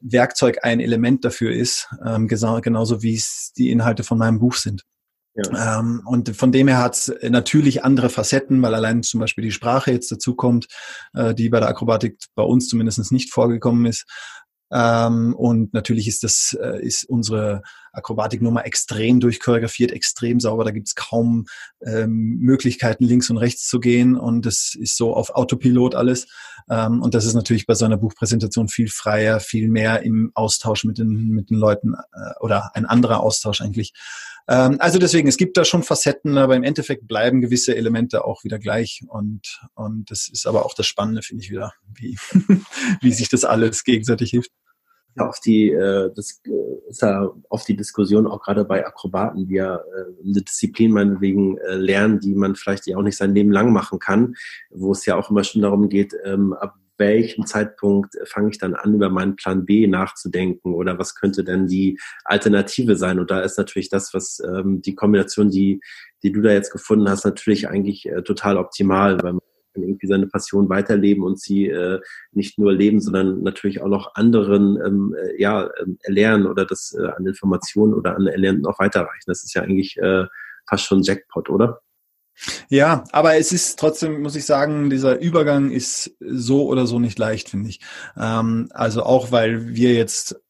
[0.00, 4.82] Werkzeug, ein Element dafür ist, ähm, genauso wie es die Inhalte von meinem Buch sind.
[5.34, 5.80] Ja.
[5.80, 9.52] Ähm, und von dem her hat es natürlich andere Facetten, weil allein zum Beispiel die
[9.52, 10.66] Sprache jetzt dazu kommt,
[11.12, 14.06] äh, die bei der Akrobatik bei uns zumindest nicht vorgekommen ist.
[14.72, 17.62] Ähm, und natürlich ist das äh, ist unsere
[17.96, 20.64] Akrobatiknummer extrem durchchoreografiert, extrem sauber.
[20.64, 21.46] Da gibt's kaum
[21.84, 24.16] ähm, Möglichkeiten, links und rechts zu gehen.
[24.16, 26.26] Und das ist so auf Autopilot alles.
[26.70, 30.84] Ähm, und das ist natürlich bei so einer Buchpräsentation viel freier, viel mehr im Austausch
[30.84, 33.92] mit den, mit den Leuten äh, oder ein anderer Austausch eigentlich.
[34.48, 38.44] Ähm, also deswegen, es gibt da schon Facetten, aber im Endeffekt bleiben gewisse Elemente auch
[38.44, 39.02] wieder gleich.
[39.08, 42.18] Und, und das ist aber auch das Spannende, finde ich wieder, wie,
[43.00, 44.52] wie sich das alles gegenseitig hilft
[45.18, 49.54] auf die, äh, das äh, ist ja auf die Diskussion auch gerade bei Akrobaten, die
[49.54, 53.50] ja äh, eine Disziplin meinetwegen äh, lernen, die man vielleicht ja auch nicht sein Leben
[53.50, 54.34] lang machen kann,
[54.70, 58.74] wo es ja auch immer schon darum geht, ähm, ab welchem Zeitpunkt fange ich dann
[58.74, 63.18] an, über meinen Plan B nachzudenken oder was könnte denn die Alternative sein?
[63.18, 65.80] Und da ist natürlich das, was ähm, die Kombination, die,
[66.22, 69.42] die du da jetzt gefunden hast, natürlich eigentlich äh, total optimal, weil man
[69.76, 72.00] kann irgendwie seine Passion weiterleben und sie äh,
[72.32, 76.96] nicht nur leben, sondern natürlich auch noch anderen ähm, äh, ja, äh, erlernen oder das
[76.98, 79.24] äh, an Informationen oder an Erlernten auch weiterreichen.
[79.26, 80.24] Das ist ja eigentlich äh,
[80.68, 81.80] fast schon Jackpot, oder?
[82.68, 87.18] Ja, aber es ist trotzdem, muss ich sagen, dieser Übergang ist so oder so nicht
[87.18, 87.80] leicht, finde ich.
[88.16, 90.40] Ähm, also auch, weil wir jetzt,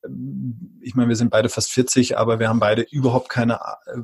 [0.80, 3.54] ich meine, wir sind beide fast 40, aber wir haben beide überhaupt keine
[3.86, 3.98] äh,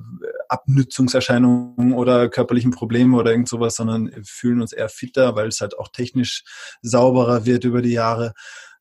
[0.49, 5.79] Abnützungserscheinungen oder körperlichen Probleme oder irgend sowas, sondern fühlen uns eher fitter, weil es halt
[5.79, 6.45] auch technisch
[6.83, 8.33] sauberer wird über die Jahre.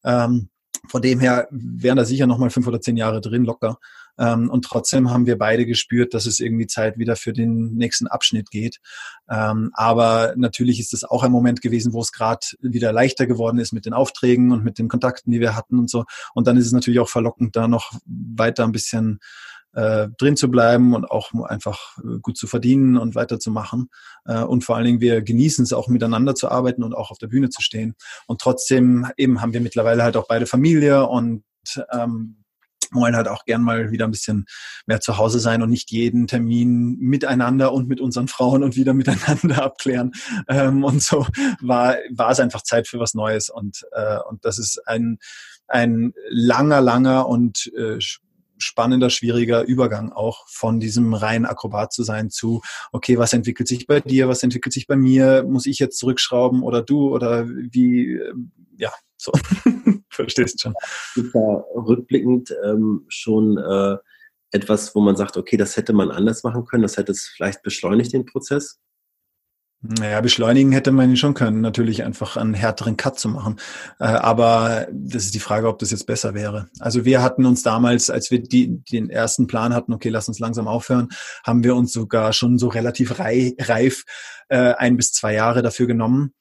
[0.03, 0.49] Ähm,
[0.87, 3.77] von dem her wären da sicher nochmal fünf oder zehn Jahre drin, locker.
[4.17, 8.07] Ähm, und trotzdem haben wir beide gespürt, dass es irgendwie Zeit wieder für den nächsten
[8.07, 8.79] Abschnitt geht.
[9.29, 13.59] Ähm, aber natürlich ist es auch ein Moment gewesen, wo es gerade wieder leichter geworden
[13.59, 16.05] ist mit den Aufträgen und mit den Kontakten, die wir hatten und so.
[16.33, 19.19] Und dann ist es natürlich auch verlockend, da noch weiter ein bisschen
[19.73, 23.89] äh, drin zu bleiben und auch einfach äh, gut zu verdienen und weiterzumachen.
[24.25, 27.17] Äh, und vor allen Dingen, wir genießen es auch miteinander zu arbeiten und auch auf
[27.17, 27.95] der Bühne zu stehen.
[28.27, 31.43] Und trotzdem eben haben wir mittlerweile halt auch beide Familie und
[31.91, 32.40] ähm,
[32.91, 34.45] wollen halt auch gern mal wieder ein bisschen
[34.85, 38.93] mehr zu Hause sein und nicht jeden Termin miteinander und mit unseren Frauen und wieder
[38.95, 40.11] miteinander abklären.
[40.47, 41.25] Ähm, und so
[41.61, 43.49] war, war es einfach Zeit für was Neues.
[43.49, 45.19] Und, äh, und das ist ein,
[45.67, 47.99] ein langer, langer und äh,
[48.57, 53.87] spannender, schwieriger Übergang auch von diesem reinen Akrobat zu sein zu, okay, was entwickelt sich
[53.87, 58.13] bei dir, was entwickelt sich bei mir, muss ich jetzt zurückschrauben oder du oder wie,
[58.13, 58.33] äh,
[58.77, 59.31] ja, so.
[60.09, 60.73] Verstehst schon.
[61.15, 63.97] Gibt da rückblickend ähm, schon äh,
[64.51, 67.63] etwas, wo man sagt, okay, das hätte man anders machen können, das hätte es vielleicht
[67.63, 68.79] beschleunigt, den Prozess?
[69.83, 73.55] Naja, beschleunigen hätte man ihn schon können, natürlich einfach einen härteren Cut zu machen.
[73.99, 76.69] Äh, aber das ist die Frage, ob das jetzt besser wäre.
[76.79, 80.37] Also wir hatten uns damals, als wir die, den ersten Plan hatten, okay, lass uns
[80.37, 81.09] langsam aufhören,
[81.43, 84.03] haben wir uns sogar schon so relativ reif
[84.49, 86.35] äh, ein bis zwei Jahre dafür genommen.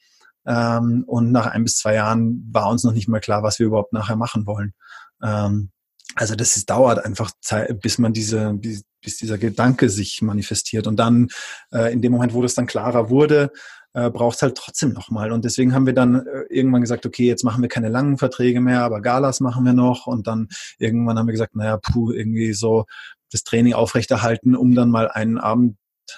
[0.50, 3.66] Ähm, und nach ein bis zwei Jahren war uns noch nicht mal klar, was wir
[3.66, 4.74] überhaupt nachher machen wollen.
[5.22, 5.70] Ähm,
[6.16, 10.88] also das ist, dauert einfach Zeit, bis man diese, bis, bis dieser Gedanke sich manifestiert.
[10.88, 11.28] Und dann,
[11.72, 13.52] äh, in dem Moment, wo das dann klarer wurde,
[13.92, 15.30] äh, braucht halt trotzdem nochmal.
[15.30, 18.60] Und deswegen haben wir dann äh, irgendwann gesagt, okay, jetzt machen wir keine langen Verträge
[18.60, 20.08] mehr, aber Galas machen wir noch.
[20.08, 22.86] Und dann irgendwann haben wir gesagt, naja, puh, irgendwie so
[23.30, 25.76] das Training aufrechterhalten, um dann mal einen Abend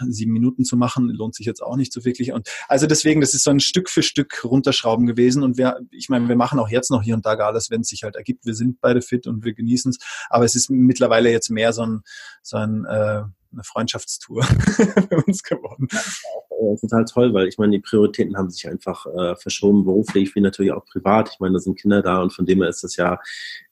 [0.08, 2.32] sieben Minuten zu machen, lohnt sich jetzt auch nicht so wirklich.
[2.32, 5.42] Und also deswegen, das ist so ein Stück für Stück runterschrauben gewesen.
[5.42, 7.88] Und wir, ich meine, wir machen auch jetzt noch hier und da alles, wenn es
[7.88, 8.46] sich halt ergibt.
[8.46, 9.98] Wir sind beide fit und wir genießen es.
[10.28, 12.02] Aber es ist mittlerweile jetzt mehr so ein,
[12.42, 15.88] so ein äh, eine Freundschaftstour für uns geworden.
[15.90, 20.40] Ja, total toll, weil ich meine, die Prioritäten haben sich einfach äh, verschoben, beruflich wie
[20.40, 21.30] natürlich auch privat.
[21.32, 23.20] Ich meine, da sind Kinder da und von dem her ist das ja,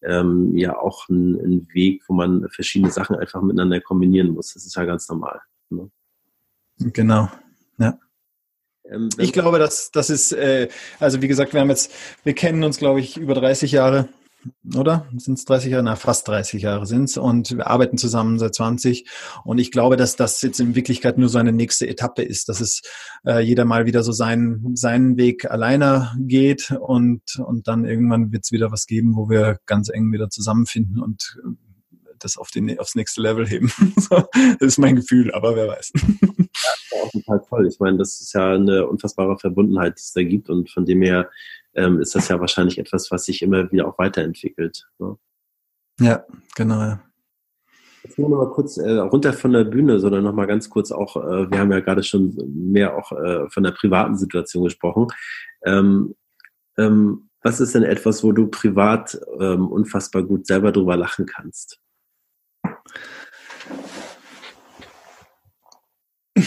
[0.02, 4.54] ähm, ja auch ein, ein Weg, wo man verschiedene Sachen einfach miteinander kombinieren muss.
[4.54, 5.40] Das ist ja ganz normal.
[5.70, 5.90] Ne?
[6.80, 7.28] Genau,
[7.78, 7.98] ja.
[8.90, 11.92] Ähm, ich glaube, dass das ist, äh, also wie gesagt, wir haben jetzt,
[12.24, 14.08] wir kennen uns, glaube ich, über 30 Jahre,
[14.74, 15.06] oder?
[15.18, 15.84] Sind es 30 Jahre?
[15.84, 19.06] Na, fast 30 Jahre sind es und wir arbeiten zusammen seit 20
[19.44, 22.62] und ich glaube, dass das jetzt in Wirklichkeit nur so eine nächste Etappe ist, dass
[22.62, 22.80] es
[23.26, 28.44] äh, jeder mal wieder so seinen, seinen Weg alleine geht und, und dann irgendwann wird
[28.44, 31.38] es wieder was geben, wo wir ganz eng wieder zusammenfinden und
[32.24, 33.72] das auf den, aufs nächste Level heben.
[34.10, 35.92] das ist mein Gefühl, aber wer weiß.
[36.92, 37.68] Ja, auch total toll.
[37.68, 41.00] Ich meine, das ist ja eine unfassbare Verbundenheit, die es da gibt und von dem
[41.00, 41.30] her
[41.74, 44.88] ähm, ist das ja wahrscheinlich etwas, was sich immer wieder auch weiterentwickelt.
[44.98, 45.16] Ne?
[46.00, 46.24] Ja,
[46.56, 46.98] genau.
[48.02, 50.90] Jetzt nur noch mal kurz äh, runter von der Bühne, sondern noch mal ganz kurz
[50.90, 55.08] auch, äh, wir haben ja gerade schon mehr auch äh, von der privaten Situation gesprochen.
[55.64, 56.14] Ähm,
[56.78, 61.80] ähm, was ist denn etwas, wo du privat ähm, unfassbar gut selber drüber lachen kannst?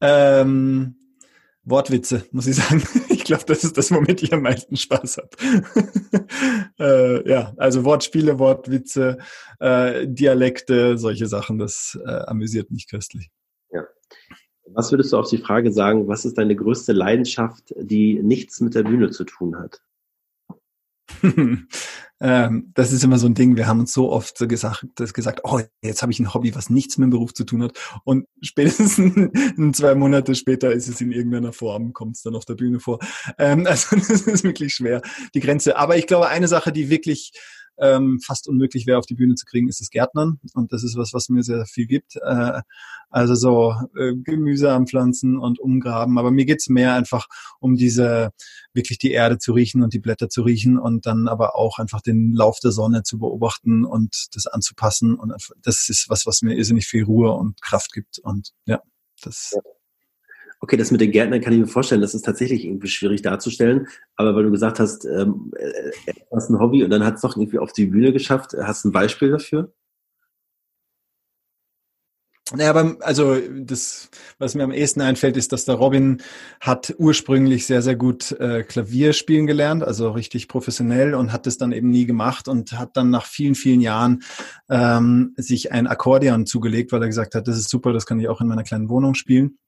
[0.00, 0.94] ähm,
[1.64, 2.82] Wortwitze, muss ich sagen.
[3.10, 5.28] Ich glaube, das ist das, womit ich am meisten Spaß habe.
[6.78, 9.18] äh, ja, also Wortspiele, Wortwitze,
[9.60, 13.28] äh, Dialekte, solche Sachen, das äh, amüsiert mich köstlich.
[13.70, 13.84] Ja.
[14.72, 18.74] Was würdest du auf die Frage sagen, was ist deine größte Leidenschaft, die nichts mit
[18.74, 19.82] der Bühne zu tun hat?
[22.20, 23.56] ähm, das ist immer so ein Ding.
[23.56, 26.70] Wir haben uns so oft gesagt, das gesagt, oh, jetzt habe ich ein Hobby, was
[26.70, 27.78] nichts mit dem Beruf zu tun hat.
[28.04, 29.30] Und spätestens
[29.76, 32.98] zwei Monate später ist es in irgendeiner Form, kommt es dann auf der Bühne vor.
[33.38, 35.02] Ähm, also das ist wirklich schwer,
[35.34, 35.76] die Grenze.
[35.76, 37.32] Aber ich glaube, eine Sache, die wirklich
[37.80, 40.40] ähm, fast unmöglich wäre, auf die Bühne zu kriegen, ist das Gärtnern.
[40.54, 42.16] Und das ist was, was mir sehr viel gibt.
[42.16, 42.60] Äh,
[43.10, 46.18] also so äh, Gemüse anpflanzen und umgraben.
[46.18, 47.26] Aber mir geht's mehr einfach
[47.60, 48.30] um diese,
[48.72, 52.00] wirklich die Erde zu riechen und die Blätter zu riechen und dann aber auch einfach
[52.00, 55.14] den Lauf der Sonne zu beobachten und das anzupassen.
[55.14, 58.18] Und das ist was, was mir irrsinnig viel Ruhe und Kraft gibt.
[58.18, 58.80] Und ja,
[59.22, 59.52] das.
[59.54, 59.77] Ja.
[60.60, 63.86] Okay, das mit den Gärtnern kann ich mir vorstellen, das ist tatsächlich irgendwie schwierig darzustellen.
[64.16, 67.36] Aber weil du gesagt hast, ähm, äh, hast ein Hobby und dann hat es doch
[67.36, 69.72] irgendwie auf die Bühne geschafft, hast du ein Beispiel dafür?
[72.54, 76.22] Naja, aber also das, was mir am ehesten einfällt, ist, dass der Robin
[76.60, 81.58] hat ursprünglich sehr, sehr gut äh, Klavier spielen gelernt, also richtig professionell und hat es
[81.58, 84.22] dann eben nie gemacht und hat dann nach vielen, vielen Jahren
[84.70, 88.28] ähm, sich ein Akkordeon zugelegt, weil er gesagt hat, das ist super, das kann ich
[88.28, 89.58] auch in meiner kleinen Wohnung spielen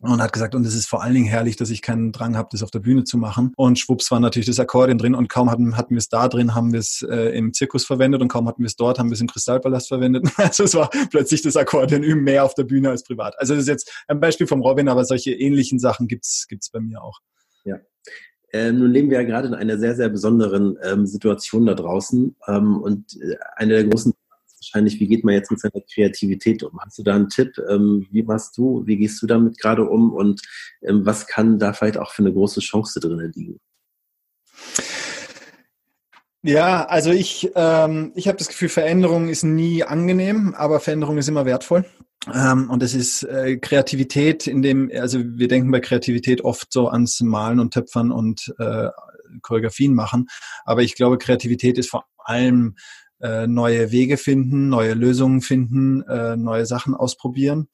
[0.00, 2.48] und hat gesagt, und es ist vor allen Dingen herrlich, dass ich keinen Drang habe,
[2.52, 3.52] das auf der Bühne zu machen.
[3.56, 6.54] Und schwupps war natürlich das Akkordeon drin und kaum hatten, hatten wir es da drin,
[6.54, 9.14] haben wir es äh, im Zirkus verwendet und kaum hatten wir es dort, haben wir
[9.14, 10.28] es im Kristallpalast verwendet.
[10.38, 13.34] Also es war plötzlich das Akkordeon mehr auf der Bühne als privat.
[13.38, 16.80] Also das ist jetzt ein Beispiel vom Robin, aber solche ähnlichen Sachen gibt's gibt's bei
[16.80, 17.18] mir auch.
[17.64, 17.76] Ja.
[18.52, 22.36] Äh, nun leben wir ja gerade in einer sehr, sehr besonderen ähm, Situation da draußen.
[22.46, 24.14] Ähm, und äh, eine der großen
[24.60, 26.78] wahrscheinlich, wie geht man jetzt mit seiner Kreativität um?
[26.80, 27.52] Hast du da einen Tipp?
[27.68, 30.42] Ähm, wie machst du, wie gehst du damit gerade um und
[30.82, 33.60] ähm, was kann da vielleicht auch für eine große Chance drin liegen?
[36.42, 41.28] Ja, also ich, ähm, ich habe das Gefühl, Veränderung ist nie angenehm, aber Veränderung ist
[41.28, 41.84] immer wertvoll.
[42.32, 46.88] Ähm, und es ist äh, Kreativität, in dem, also wir denken bei Kreativität oft so
[46.88, 48.88] ans Malen und Töpfern und äh,
[49.42, 50.28] Choreografien machen.
[50.64, 52.76] Aber ich glaube, Kreativität ist vor allem
[53.20, 57.68] äh, neue Wege finden, neue Lösungen finden, äh, neue Sachen ausprobieren,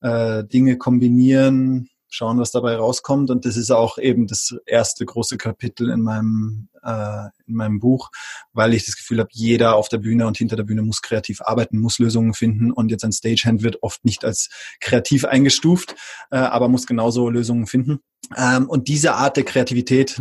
[0.00, 3.30] äh, Dinge kombinieren, schauen, was dabei rauskommt.
[3.30, 8.10] Und das ist auch eben das erste große Kapitel in meinem, äh, in meinem Buch,
[8.52, 11.40] weil ich das Gefühl habe, jeder auf der Bühne und hinter der Bühne muss kreativ
[11.42, 12.72] arbeiten, muss Lösungen finden.
[12.72, 14.48] Und jetzt ein Stagehand wird oft nicht als
[14.80, 15.94] kreativ eingestuft,
[16.30, 18.00] äh, aber muss genauso Lösungen finden.
[18.36, 20.20] Ähm, und diese Art der Kreativität,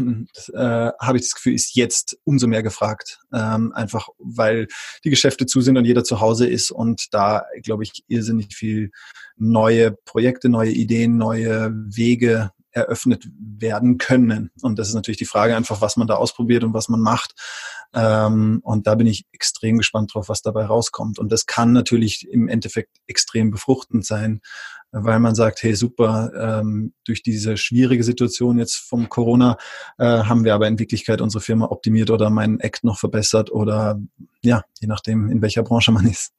[0.53, 3.19] äh, habe ich das Gefühl, ist jetzt umso mehr gefragt.
[3.33, 4.67] Ähm, einfach weil
[5.03, 8.91] die Geschäfte zu sind und jeder zu Hause ist und da, glaube ich, irrsinnig viel
[9.35, 14.51] neue Projekte, neue Ideen, neue Wege eröffnet werden können.
[14.61, 17.33] Und das ist natürlich die Frage einfach, was man da ausprobiert und was man macht.
[17.93, 21.19] Ähm, und da bin ich extrem gespannt drauf, was dabei rauskommt.
[21.19, 24.41] Und das kann natürlich im Endeffekt extrem befruchtend sein,
[24.91, 29.57] weil man sagt, hey super, ähm, durch diese schwierige Situation jetzt vom Corona
[29.97, 33.99] äh, haben wir aber in Wirklichkeit unsere Firma optimiert oder meinen Act noch verbessert oder
[34.41, 36.33] ja, je nachdem, in welcher Branche man ist.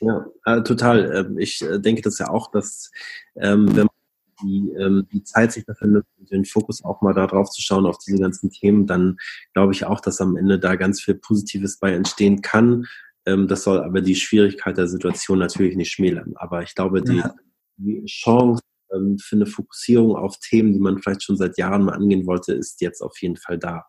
[0.00, 1.14] Ja, äh, total.
[1.14, 2.90] Ähm, ich äh, denke das ja auch, dass
[3.36, 3.93] ähm, wenn man
[4.42, 7.98] die, ähm, die Zeit sich dafür nimmt, den Fokus auch mal darauf zu schauen, auf
[7.98, 9.16] diese ganzen Themen, dann
[9.52, 12.86] glaube ich auch, dass am Ende da ganz viel Positives bei entstehen kann.
[13.26, 16.34] Ähm, das soll aber die Schwierigkeit der Situation natürlich nicht schmälern.
[16.36, 17.22] Aber ich glaube, die,
[17.76, 21.94] die Chance ähm, für eine Fokussierung auf Themen, die man vielleicht schon seit Jahren mal
[21.94, 23.84] angehen wollte, ist jetzt auf jeden Fall da.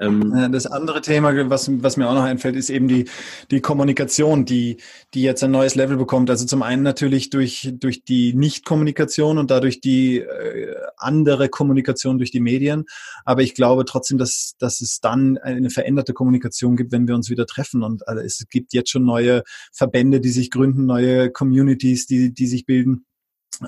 [0.00, 3.06] Ähm, das andere Thema, was, was mir auch noch einfällt, ist eben die,
[3.50, 4.76] die Kommunikation, die,
[5.14, 6.28] die jetzt ein neues Level bekommt.
[6.28, 12.30] Also zum einen natürlich durch, durch die Nicht-Kommunikation und dadurch die äh, andere Kommunikation durch
[12.30, 12.84] die Medien.
[13.24, 17.30] Aber ich glaube trotzdem, dass, dass es dann eine veränderte Kommunikation gibt, wenn wir uns
[17.30, 17.82] wieder treffen.
[17.82, 22.46] Und also es gibt jetzt schon neue Verbände, die sich gründen, neue Communities, die, die
[22.46, 23.06] sich bilden.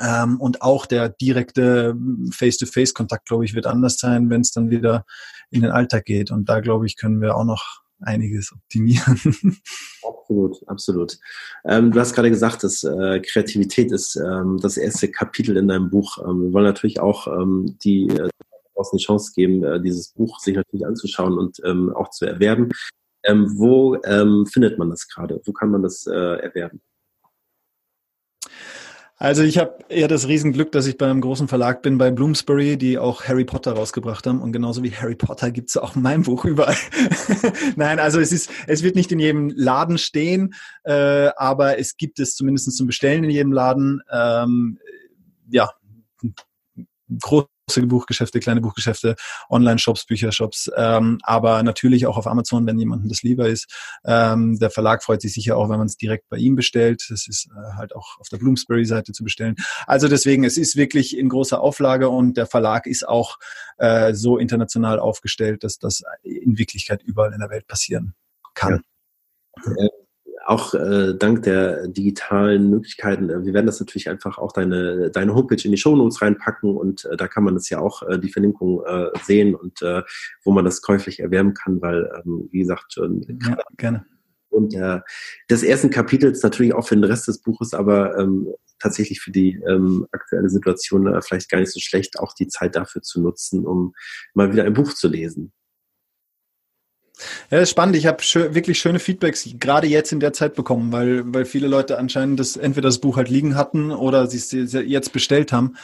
[0.01, 1.97] Ähm, und auch der direkte
[2.31, 5.05] Face-to-Face-Kontakt, glaube ich, wird anders sein, wenn es dann wieder
[5.51, 6.31] in den Alltag geht.
[6.31, 9.19] Und da, glaube ich, können wir auch noch einiges optimieren.
[10.07, 11.19] Absolut, absolut.
[11.65, 15.89] Ähm, du hast gerade gesagt, dass äh, Kreativität ist ähm, das erste Kapitel in deinem
[15.89, 16.19] Buch.
[16.19, 18.29] Ähm, wir wollen natürlich auch ähm, die äh,
[18.77, 22.69] eine Chance geben, äh, dieses Buch sich natürlich anzuschauen und ähm, auch zu erwerben.
[23.27, 23.99] Wo
[24.51, 25.41] findet man das gerade?
[25.45, 26.81] Wo kann man das äh, erwerben?
[29.21, 32.77] Also ich habe eher das Riesenglück, dass ich bei einem großen Verlag bin, bei Bloomsbury,
[32.77, 34.41] die auch Harry Potter rausgebracht haben.
[34.41, 36.77] Und genauso wie Harry Potter gibt's auch mein Buch überall.
[37.77, 40.55] Nein, also es ist, es wird nicht in jedem Laden stehen,
[40.85, 44.01] äh, aber es gibt es zumindest zum Bestellen in jedem Laden.
[44.13, 44.79] Ähm,
[45.51, 45.73] ja,
[47.21, 49.17] groß große Buchgeschäfte, kleine Buchgeschäfte,
[49.51, 53.73] Online-Shops, Büchershops, ähm, aber natürlich auch auf Amazon, wenn jemandem das lieber ist.
[54.05, 57.05] Ähm, der Verlag freut sich sicher auch, wenn man es direkt bei ihm bestellt.
[57.11, 59.57] Das ist äh, halt auch auf der Bloomsbury-Seite zu bestellen.
[59.87, 63.39] Also deswegen, es ist wirklich in großer Auflage und der Verlag ist auch
[63.77, 68.15] äh, so international aufgestellt, dass das in Wirklichkeit überall in der Welt passieren
[68.55, 68.83] kann.
[69.65, 69.89] Ja.
[70.49, 75.35] Auch äh, dank der digitalen Möglichkeiten, äh, wir werden das natürlich einfach auch deine, deine
[75.35, 78.33] Homepage in die Shownotes reinpacken und äh, da kann man das ja auch, äh, die
[78.33, 80.03] Verlinkung äh, sehen und äh,
[80.45, 84.07] wo man das käuflich erwärmen kann, weil, ähm, wie gesagt, schon ja, gerne.
[84.49, 85.01] Und äh,
[85.51, 89.61] des ersten Kapitels natürlich auch für den Rest des Buches, aber ähm, tatsächlich für die
[89.69, 93.67] ähm, aktuelle Situation äh, vielleicht gar nicht so schlecht, auch die Zeit dafür zu nutzen,
[93.67, 93.93] um
[94.33, 95.53] mal wieder ein Buch zu lesen.
[97.51, 97.97] Ja, das ist spannend.
[97.97, 101.69] Ich habe schön, wirklich schöne Feedbacks gerade jetzt in der Zeit bekommen, weil, weil viele
[101.69, 105.77] Leute anscheinend das, entweder das Buch halt liegen hatten oder sie es jetzt bestellt haben.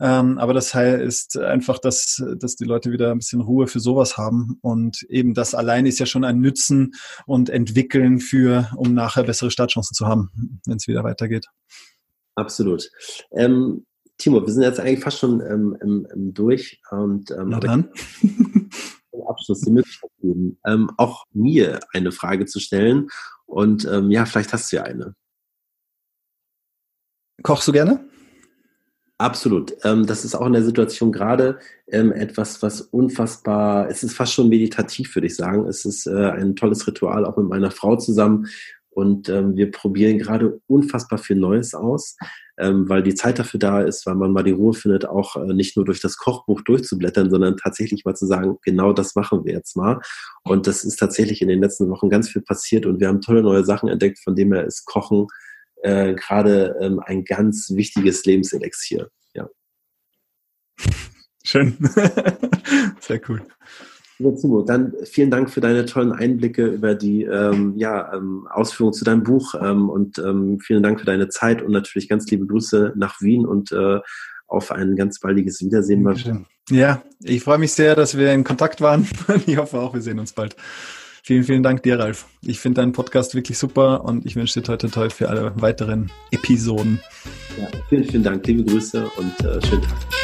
[0.00, 4.18] Ähm, aber das heißt einfach, dass, dass die Leute wieder ein bisschen Ruhe für sowas
[4.18, 4.58] haben.
[4.60, 6.92] Und eben das allein ist ja schon ein Nützen
[7.26, 11.46] und Entwickeln für, um nachher bessere Startchancen zu haben, wenn es wieder weitergeht.
[12.34, 12.90] Absolut.
[13.32, 13.86] Ähm,
[14.18, 16.80] Timo, wir sind jetzt eigentlich fast schon ähm, durch.
[16.90, 17.90] Und, ähm, Na dann.
[19.26, 23.08] Abschluss die Möglichkeit geben, ähm, auch mir eine Frage zu stellen.
[23.46, 25.14] Und ähm, ja, vielleicht hast du ja eine.
[27.42, 28.08] Kochst du gerne?
[29.18, 29.74] Absolut.
[29.84, 34.32] Ähm, das ist auch in der Situation gerade ähm, etwas, was unfassbar, es ist fast
[34.32, 35.66] schon meditativ, würde ich sagen.
[35.66, 38.48] Es ist äh, ein tolles Ritual, auch mit meiner Frau zusammen.
[38.90, 42.16] Und ähm, wir probieren gerade unfassbar viel Neues aus
[42.58, 45.52] ähm, weil die Zeit dafür da ist, weil man mal die Ruhe findet, auch äh,
[45.52, 49.52] nicht nur durch das Kochbuch durchzublättern, sondern tatsächlich mal zu sagen, genau das machen wir
[49.52, 50.00] jetzt mal.
[50.42, 53.42] Und das ist tatsächlich in den letzten Wochen ganz viel passiert und wir haben tolle
[53.42, 55.26] neue Sachen entdeckt, von dem her ist Kochen
[55.82, 59.10] äh, gerade ähm, ein ganz wichtiges Lebenselixier.
[59.34, 59.48] Ja.
[61.44, 61.76] Schön.
[63.00, 63.42] Sehr cool.
[64.32, 69.04] Timo, dann vielen Dank für deine tollen Einblicke über die ähm, ja, ähm, Ausführungen zu
[69.04, 72.92] deinem Buch ähm, und ähm, vielen Dank für deine Zeit und natürlich ganz liebe Grüße
[72.96, 74.00] nach Wien und äh,
[74.46, 76.02] auf ein ganz baldiges Wiedersehen.
[76.70, 79.06] Ja, ich freue mich sehr, dass wir in Kontakt waren.
[79.46, 80.56] Ich hoffe auch, wir sehen uns bald.
[81.22, 82.26] Vielen, vielen Dank dir, Ralf.
[82.42, 86.10] Ich finde deinen Podcast wirklich super und ich wünsche dir heute toll für alle weiteren
[86.30, 87.00] Episoden.
[87.58, 88.46] Ja, vielen, vielen Dank.
[88.46, 90.23] Liebe Grüße und äh, schönen Tag.